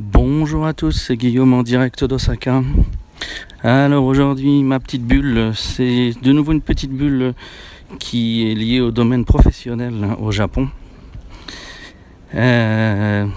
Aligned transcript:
Bonjour 0.00 0.66
à 0.66 0.72
tous, 0.72 0.90
c'est 0.90 1.16
Guillaume 1.16 1.52
en 1.52 1.62
direct 1.62 2.02
d'Osaka. 2.02 2.62
Alors 3.62 4.04
aujourd'hui, 4.04 4.64
ma 4.64 4.80
petite 4.80 5.04
bulle, 5.04 5.52
c'est 5.54 6.14
de 6.20 6.32
nouveau 6.32 6.50
une 6.50 6.62
petite 6.62 6.90
bulle 6.90 7.32
qui 8.00 8.50
est 8.50 8.56
liée 8.56 8.80
au 8.80 8.90
domaine 8.90 9.24
professionnel 9.24 9.94
au 10.20 10.32
Japon. 10.32 10.68
Euh, 12.34 13.28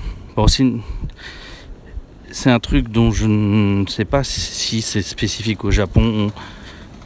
c'est 2.31 2.49
un 2.49 2.59
truc 2.59 2.89
dont 2.89 3.11
je 3.11 3.27
ne 3.27 3.85
sais 3.85 4.05
pas 4.05 4.23
si 4.23 4.81
c'est 4.81 5.03
spécifique 5.03 5.63
au 5.63 5.69
Japon 5.69 6.31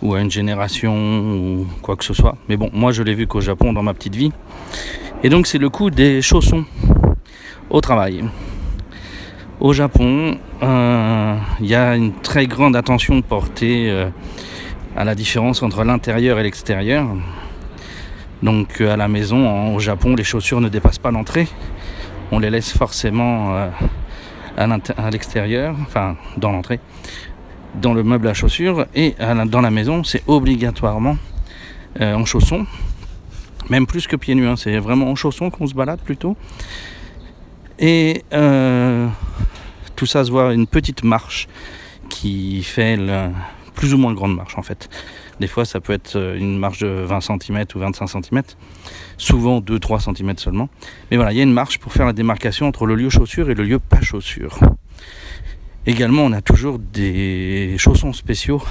ou 0.02 0.14
à 0.14 0.22
une 0.22 0.32
génération 0.32 0.94
ou 1.36 1.68
quoi 1.82 1.98
que 1.98 2.06
ce 2.06 2.14
soit. 2.14 2.38
Mais 2.48 2.56
bon, 2.56 2.70
moi 2.72 2.94
je 2.94 3.04
l'ai 3.04 3.16
vu 3.16 3.28
qu'au 3.28 3.42
Japon 3.42 3.74
dans 3.74 3.84
ma 3.84 3.94
petite 3.94 4.16
vie. 4.16 4.32
Et 5.24 5.30
donc 5.30 5.46
c'est 5.46 5.58
le 5.58 5.70
coup 5.70 5.90
des 5.90 6.22
chaussons 6.22 6.64
au 7.70 7.82
travail. 7.82 8.24
Au 9.62 9.74
Japon, 9.74 10.40
euh, 10.64 11.38
il 11.60 11.68
y 11.68 11.76
a 11.76 11.96
une 11.96 12.14
très 12.14 12.48
grande 12.48 12.76
attention 12.76 13.22
portée 13.22 13.92
euh, 13.92 14.10
à 14.96 15.04
la 15.06 15.14
différence 15.14 15.62
entre 15.62 15.84
l'intérieur 15.84 16.40
et 16.40 16.44
l'extérieur. 16.44 17.06
Donc 18.42 18.82
euh, 18.82 18.92
à 18.92 18.98
la 18.98 19.08
maison, 19.08 19.76
au 19.76 19.80
Japon, 19.80 20.16
les 20.16 20.24
chaussures 20.24 20.62
ne 20.62 20.68
dépassent 20.68 20.98
pas 20.98 21.12
l'entrée. 21.12 21.48
On 22.32 22.40
les 22.40 22.50
laisse 22.50 22.76
forcément 22.76 23.56
à 24.58 25.10
l'extérieur, 25.12 25.76
enfin 25.82 26.16
dans 26.38 26.52
l'entrée, 26.52 26.80
dans 27.76 27.94
le 27.94 28.02
meuble 28.02 28.30
à 28.30 28.34
chaussures. 28.34 28.88
Et 28.96 29.14
dans 29.46 29.62
la 29.62 29.70
maison, 29.70 30.04
c'est 30.04 30.24
obligatoirement 30.26 31.18
en 32.00 32.26
chaussons. 32.26 32.66
Même 33.70 33.86
plus 33.86 34.08
que 34.08 34.16
pieds 34.16 34.34
nus, 34.34 34.48
hein. 34.48 34.56
c'est 34.56 34.80
vraiment 34.80 35.12
en 35.12 35.16
chaussons 35.16 35.52
qu'on 35.52 35.68
se 35.68 35.76
balade 35.76 36.00
plutôt. 36.00 36.36
Et 37.78 38.24
tout 40.02 40.08
ça 40.08 40.26
se 40.26 40.32
voit 40.32 40.56
une 40.56 40.66
petite 40.66 41.04
marche 41.04 41.48
qui 42.10 42.64
fait 42.64 42.98
plus 43.76 43.94
ou 43.94 44.00
moins 44.00 44.16
grande 44.16 44.36
marche 44.36 44.58
en 44.58 44.64
fait. 44.64 44.90
Des 45.40 45.46
fois 45.46 45.64
ça 45.64 45.80
peut 45.80 45.94
être 45.94 46.16
euh, 46.16 46.36
une 46.36 46.58
marche 46.58 46.80
de 46.80 46.88
20 46.88 47.22
cm 47.22 47.66
ou 47.76 47.78
25 47.78 48.08
cm, 48.08 48.42
souvent 49.18 49.60
2-3 49.60 50.16
cm 50.16 50.40
seulement. 50.40 50.70
Mais 51.12 51.18
voilà, 51.18 51.34
il 51.34 51.38
y 51.38 51.40
a 51.40 51.44
une 51.44 51.54
marche 51.54 51.78
pour 51.78 51.94
faire 51.94 52.08
la 52.08 52.14
démarcation 52.14 52.66
entre 52.66 52.88
le 52.88 52.96
lieu 52.96 53.12
chaussure 53.12 53.52
et 53.52 53.54
le 53.54 53.64
lieu 53.64 53.78
pas 53.78 54.02
chaussure. 54.02 54.60
Également, 55.86 56.24
on 56.24 56.32
a 56.32 56.42
toujours 56.42 56.80
des 56.80 57.76
chaussons 57.78 58.12
spéciaux 58.12 58.64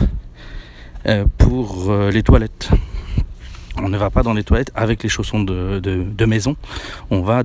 euh, 1.06 1.26
pour 1.38 1.92
euh, 1.92 2.10
les 2.10 2.24
toilettes. 2.24 2.70
On 3.82 3.88
ne 3.88 3.98
va 3.98 4.10
pas 4.10 4.22
dans 4.22 4.34
les 4.34 4.44
toilettes 4.44 4.72
avec 4.74 5.02
les 5.02 5.08
chaussons 5.08 5.42
de, 5.42 6.24
maison. 6.26 6.56
On 7.10 7.22
va, 7.22 7.42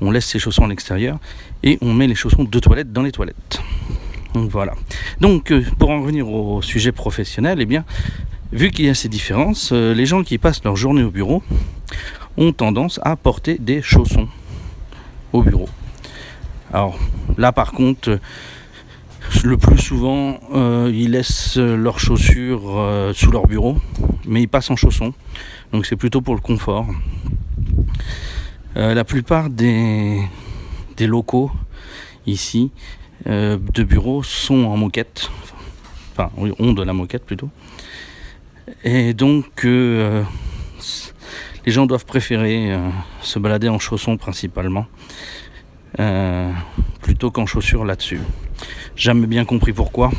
on 0.00 0.10
laisse 0.10 0.26
ces 0.26 0.38
chaussons 0.38 0.64
à 0.64 0.68
l'extérieur 0.68 1.18
et 1.62 1.78
on 1.80 1.92
met 1.92 2.06
les 2.06 2.14
chaussons 2.14 2.44
de 2.44 2.58
toilette 2.58 2.92
dans 2.92 3.02
les 3.02 3.12
toilettes. 3.12 3.60
Donc 4.34 4.50
voilà. 4.50 4.74
Donc 5.20 5.50
euh, 5.50 5.64
pour 5.78 5.90
en 5.90 6.00
revenir 6.00 6.28
au 6.28 6.62
sujet 6.62 6.92
professionnel, 6.92 7.58
eh 7.60 7.66
bien, 7.66 7.84
vu 8.52 8.70
qu'il 8.70 8.84
y 8.84 8.88
a 8.88 8.94
ces 8.94 9.08
différences, 9.08 9.70
euh, 9.72 9.94
les 9.94 10.06
gens 10.06 10.22
qui 10.22 10.38
passent 10.38 10.62
leur 10.64 10.76
journée 10.76 11.02
au 11.02 11.10
bureau 11.10 11.42
ont 12.36 12.52
tendance 12.52 13.00
à 13.02 13.16
porter 13.16 13.58
des 13.58 13.82
chaussons 13.82 14.28
au 15.32 15.42
bureau. 15.42 15.68
Alors 16.72 16.98
là 17.36 17.52
par 17.52 17.72
contre, 17.72 18.18
le 19.44 19.56
plus 19.56 19.78
souvent, 19.78 20.40
euh, 20.54 20.90
ils 20.92 21.12
laissent 21.12 21.56
leurs 21.56 22.00
chaussures 22.00 23.12
sous 23.14 23.30
leur 23.30 23.46
bureau, 23.46 23.76
mais 24.26 24.42
ils 24.42 24.48
passent 24.48 24.70
en 24.70 24.76
chaussons. 24.76 25.12
Donc 25.72 25.86
c'est 25.86 25.96
plutôt 25.96 26.20
pour 26.20 26.34
le 26.34 26.40
confort. 26.40 26.86
la 28.74 29.04
plupart 29.04 29.50
des, 29.50 30.20
des 30.96 31.06
locaux 31.06 31.50
ici 32.26 32.70
euh, 33.26 33.58
de 33.74 33.82
bureaux 33.82 34.22
sont 34.22 34.64
en 34.64 34.76
moquette, 34.76 35.30
enfin 36.12 36.30
ont 36.36 36.72
de 36.72 36.82
la 36.82 36.92
moquette 36.92 37.24
plutôt. 37.24 37.50
Et 38.84 39.14
donc 39.14 39.64
euh, 39.64 40.22
les 41.66 41.72
gens 41.72 41.86
doivent 41.86 42.04
préférer 42.04 42.72
euh, 42.72 42.88
se 43.22 43.38
balader 43.38 43.68
en 43.68 43.78
chaussons 43.78 44.16
principalement 44.16 44.86
plutôt 47.08 47.30
qu'en 47.30 47.46
chaussures 47.46 47.84
là-dessus. 47.84 48.20
Jamais 48.94 49.26
bien 49.26 49.44
compris 49.44 49.72
pourquoi. 49.72 50.10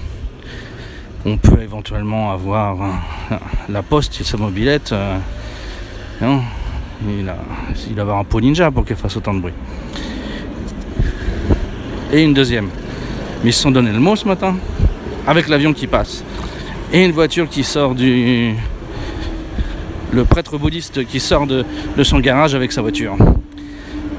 On 1.25 1.37
peut 1.37 1.61
éventuellement 1.61 2.31
avoir 2.31 2.77
la 3.69 3.83
poste 3.83 4.19
et 4.21 4.23
sa 4.23 4.37
mobilette. 4.37 4.93
non, 6.21 6.41
il, 7.07 7.29
a, 7.29 7.37
il 7.89 7.95
va 7.95 8.01
avoir 8.01 8.17
un 8.17 8.23
pot 8.23 8.41
ninja 8.41 8.71
pour 8.71 8.85
qu'elle 8.85 8.97
fasse 8.97 9.17
autant 9.17 9.33
de 9.33 9.39
bruit 9.39 9.53
et 12.11 12.23
une 12.23 12.33
deuxième. 12.33 12.69
Mais 13.43 13.51
ils 13.51 13.53
se 13.53 13.61
sont 13.61 13.71
donné 13.71 13.91
le 13.91 13.99
mot 13.99 14.15
ce 14.15 14.27
matin, 14.27 14.55
avec 15.27 15.47
l'avion 15.47 15.73
qui 15.73 15.87
passe. 15.87 16.23
Et 16.91 17.05
une 17.05 17.11
voiture 17.11 17.47
qui 17.49 17.63
sort 17.63 17.95
du. 17.95 18.53
Le 20.11 20.25
prêtre 20.25 20.57
bouddhiste 20.57 21.05
qui 21.05 21.19
sort 21.19 21.45
de, 21.45 21.63
son 22.03 22.19
garage 22.19 22.55
avec 22.55 22.71
sa 22.71 22.81
voiture. 22.81 23.15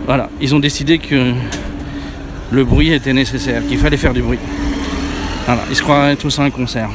Voilà, 0.07 0.31
ils 0.41 0.55
ont 0.55 0.61
décidé 0.61 0.99
que 0.99 1.33
le 2.51 2.65
bruit 2.65 2.93
était 2.93 3.13
nécessaire, 3.13 3.65
qu'il 3.67 3.79
fallait 3.79 3.97
faire 3.97 4.13
du 4.13 4.23
bruit. 4.23 4.39
Voilà, 5.47 5.63
ils 5.71 5.77
se 5.77 5.83
croiraient 5.83 6.17
tous 6.17 6.39
à 6.39 6.43
un 6.43 6.51
concert. 6.51 6.91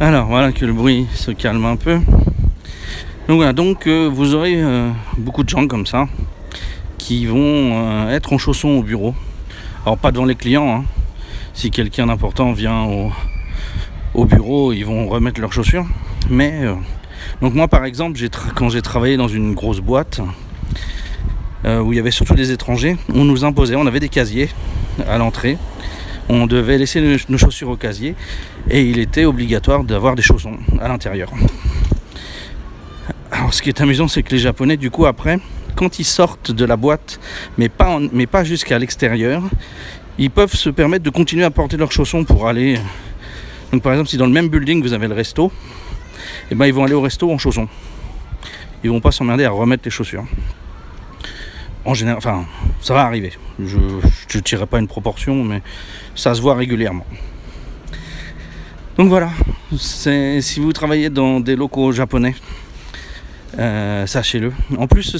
Alors 0.00 0.26
voilà 0.26 0.50
que 0.50 0.64
le 0.64 0.72
bruit 0.72 1.06
se 1.14 1.30
calme 1.30 1.64
un 1.64 1.76
peu. 1.76 2.00
Donc 3.28 3.36
voilà, 3.36 3.52
donc 3.52 3.86
euh, 3.86 4.10
vous 4.12 4.34
aurez 4.34 4.54
euh, 4.56 4.90
beaucoup 5.16 5.44
de 5.44 5.48
gens 5.48 5.68
comme 5.68 5.86
ça 5.86 6.08
qui 6.98 7.26
vont 7.26 7.38
euh, 7.38 8.10
être 8.10 8.32
en 8.32 8.38
chaussons 8.38 8.70
au 8.70 8.82
bureau. 8.82 9.14
Alors 9.86 9.98
pas 9.98 10.10
devant 10.10 10.24
les 10.24 10.34
clients. 10.34 10.68
Hein. 10.68 10.84
Si 11.54 11.70
quelqu'un 11.70 12.06
d'important 12.06 12.52
vient 12.52 12.82
au, 14.14 14.24
bureau, 14.24 14.72
ils 14.72 14.84
vont 14.84 15.06
remettre 15.06 15.40
leurs 15.40 15.52
chaussures. 15.52 15.86
Mais 16.28 16.62
donc 17.40 17.54
moi 17.54 17.68
par 17.68 17.84
exemple, 17.84 18.18
quand 18.56 18.70
j'ai 18.70 18.82
travaillé 18.82 19.16
dans 19.16 19.28
une 19.28 19.54
grosse 19.54 19.80
boîte 19.80 20.20
où 21.64 21.92
il 21.92 21.96
y 21.96 21.98
avait 21.98 22.10
surtout 22.10 22.34
des 22.34 22.50
étrangers, 22.50 22.96
on 23.14 23.24
nous 23.24 23.44
imposait, 23.44 23.76
on 23.76 23.86
avait 23.86 24.00
des 24.00 24.08
casiers 24.08 24.48
à 25.08 25.18
l'entrée. 25.18 25.58
On 26.28 26.46
devait 26.46 26.78
laisser 26.78 27.18
nos 27.28 27.38
chaussures 27.38 27.68
au 27.68 27.76
casier 27.76 28.14
et 28.70 28.82
il 28.82 28.98
était 28.98 29.24
obligatoire 29.24 29.82
d'avoir 29.82 30.14
des 30.14 30.22
chaussons 30.22 30.56
à 30.80 30.88
l'intérieur. 30.88 31.30
Alors 33.30 33.52
ce 33.52 33.60
qui 33.60 33.68
est 33.68 33.80
amusant, 33.80 34.08
c'est 34.08 34.22
que 34.22 34.30
les 34.30 34.38
Japonais, 34.38 34.76
du 34.76 34.90
coup, 34.90 35.04
après, 35.06 35.40
quand 35.74 35.98
ils 35.98 36.04
sortent 36.04 36.52
de 36.52 36.64
la 36.64 36.76
boîte, 36.76 37.18
mais 37.58 37.68
pas, 37.68 38.44
jusqu'à 38.44 38.78
l'extérieur, 38.78 39.42
ils 40.18 40.30
peuvent 40.30 40.54
se 40.54 40.70
permettre 40.70 41.04
de 41.04 41.10
continuer 41.10 41.44
à 41.44 41.50
porter 41.50 41.76
leurs 41.76 41.92
chaussons 41.92 42.24
pour 42.24 42.46
aller. 42.46 42.78
Donc 43.72 43.82
par 43.82 43.92
exemple, 43.92 44.08
si 44.08 44.16
dans 44.16 44.26
le 44.26 44.32
même 44.32 44.48
building 44.48 44.82
vous 44.82 44.92
avez 44.92 45.08
le 45.08 45.14
resto, 45.14 45.50
eh 46.50 46.54
ben 46.54 46.66
ils 46.66 46.74
vont 46.74 46.84
aller 46.84 46.94
au 46.94 47.00
resto 47.00 47.30
en 47.32 47.38
chaussons. 47.38 47.68
Ils 48.84 48.90
vont 48.90 49.00
pas 49.00 49.12
s'emmerder 49.12 49.44
à 49.44 49.50
remettre 49.50 49.82
les 49.86 49.90
chaussures. 49.90 50.24
En 51.84 51.94
général, 51.94 52.18
enfin, 52.18 52.44
ça 52.80 52.94
va 52.94 53.02
arriver. 53.02 53.32
Je 53.58 53.78
ne 53.78 54.40
tirerai 54.40 54.66
pas 54.66 54.78
une 54.78 54.86
proportion, 54.86 55.42
mais 55.42 55.62
ça 56.14 56.34
se 56.34 56.40
voit 56.40 56.54
régulièrement. 56.54 57.06
Donc 58.96 59.08
voilà, 59.08 59.30
si 59.76 60.60
vous 60.60 60.72
travaillez 60.72 61.08
dans 61.08 61.40
des 61.40 61.56
locaux 61.56 61.92
japonais, 61.92 62.34
euh, 63.58 64.06
sachez-le. 64.06 64.52
En 64.78 64.86
plus, 64.86 65.16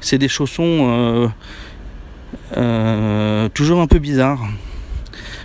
c'est 0.00 0.18
des 0.18 0.28
chaussons 0.28 0.86
euh, 0.88 1.28
euh, 2.56 3.48
toujours 3.50 3.80
un 3.80 3.86
peu 3.86 3.98
bizarres. 3.98 4.46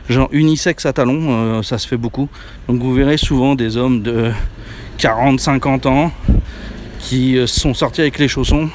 Genre 0.09 0.27
unisex 0.31 0.85
à 0.85 0.93
talons, 0.93 1.63
ça 1.63 1.77
se 1.77 1.87
fait 1.87 1.97
beaucoup. 1.97 2.27
Donc 2.67 2.81
vous 2.81 2.93
verrez 2.93 3.17
souvent 3.17 3.55
des 3.55 3.77
hommes 3.77 4.01
de 4.01 4.31
40-50 4.99 5.87
ans 5.87 6.11
qui 6.99 7.37
sont 7.47 7.73
sortis 7.73 8.01
avec 8.01 8.19
les 8.19 8.27
chaussons. 8.27 8.69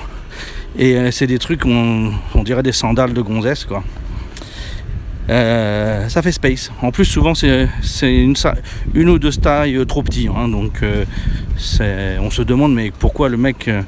Et 0.77 1.11
c'est 1.11 1.27
des 1.27 1.39
trucs, 1.39 1.65
on, 1.65 2.13
dirait 2.45 2.63
des 2.63 2.73
sandales 2.73 3.13
de 3.13 3.21
gonzesse 3.21 3.65
quoi. 3.65 3.83
Euh, 5.31 6.09
ça 6.09 6.23
fait 6.23 6.33
space. 6.33 6.71
En 6.81 6.91
plus, 6.91 7.05
souvent, 7.05 7.35
c'est 7.35 7.69
une, 8.03 9.09
ou 9.09 9.19
deux 9.19 9.33
tailles 9.33 9.85
trop 9.87 10.03
petits. 10.03 10.29
Hein, 10.35 10.49
donc, 10.49 10.83
euh, 10.83 11.05
on 12.21 12.31
se 12.31 12.43
demande, 12.43 12.75
mais 12.75 12.91
pourquoi 12.99 13.29
le 13.29 13.37
mec 13.37 13.69
euh, 13.69 13.83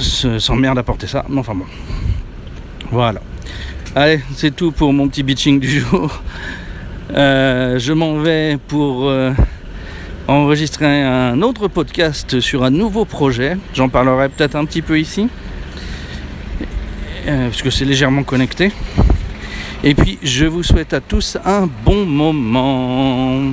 s'emmerde 0.00 0.78
à 0.78 0.82
porter 0.82 1.06
ça? 1.06 1.24
Mais 1.28 1.38
enfin 1.38 1.54
bon. 1.54 1.66
Voilà. 2.90 3.20
Allez, 3.94 4.20
c'est 4.34 4.54
tout 4.54 4.72
pour 4.72 4.92
mon 4.92 5.08
petit 5.08 5.22
bitching 5.22 5.60
du 5.60 5.80
jour. 5.80 6.22
je 7.10 7.92
m'en 7.92 8.18
vais 8.18 8.56
pour 8.66 9.12
enregistrer 10.26 11.02
un 11.02 11.42
autre 11.42 11.68
podcast 11.68 12.40
sur 12.40 12.64
un 12.64 12.70
nouveau 12.70 13.04
projet. 13.04 13.58
J'en 13.74 13.90
parlerai 13.90 14.30
peut-être 14.30 14.56
un 14.56 14.64
petit 14.64 14.82
peu 14.82 14.98
ici. 14.98 15.28
Puisque 17.50 17.72
c'est 17.72 17.84
légèrement 17.84 18.22
connecté. 18.22 18.72
Et 19.82 19.94
puis, 19.94 20.18
je 20.22 20.46
vous 20.46 20.62
souhaite 20.62 20.94
à 20.94 21.00
tous 21.00 21.36
un 21.44 21.68
bon 21.84 22.06
moment. 22.06 23.52